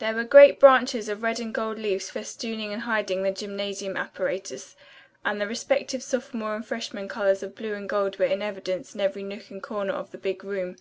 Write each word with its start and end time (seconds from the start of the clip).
There 0.00 0.14
were 0.16 0.24
great 0.24 0.58
branches 0.58 1.08
of 1.08 1.22
red 1.22 1.38
and 1.38 1.54
gold 1.54 1.78
leaves 1.78 2.10
festooning 2.10 2.72
and 2.72 2.82
hiding 2.82 3.22
the 3.22 3.30
gymnasium 3.30 3.96
apparatus, 3.96 4.74
and 5.24 5.40
the 5.40 5.46
respective 5.46 6.02
sophomore 6.02 6.56
and 6.56 6.66
freshman 6.66 7.06
colors 7.06 7.44
of 7.44 7.54
blue 7.54 7.74
and 7.74 7.88
gold 7.88 8.18
were 8.18 8.24
in 8.24 8.42
evidence 8.42 8.96
in 8.96 9.00
every 9.00 9.22
nook 9.22 9.48
and 9.48 9.62
corner 9.62 9.92
of 9.92 10.10
the 10.10 10.18
big 10.18 10.42
room. 10.42 10.74